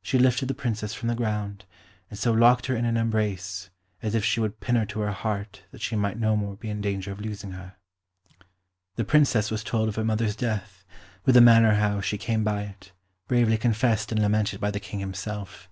[0.00, 1.66] She lifted the Princess from the ground,
[2.08, 3.68] and so locked her in an embrace,
[4.00, 6.70] as if she would pin her to her heart that she might no more be
[6.70, 7.76] in danger of losing her.
[8.96, 10.86] The Princess was told of her mother's death,
[11.26, 12.92] with the manner how she came by it,
[13.26, 15.68] bravely confessed and lamented by the King himself.